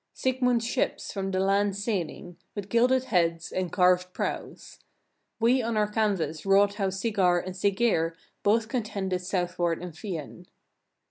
[0.13, 0.23] 16.
[0.33, 4.79] Sigmund's ships from the land sailing, with gilded heads, and carved prows.
[5.39, 10.47] We on our canvas wrought how Sigar and Siggeir both contended southward in Fyen.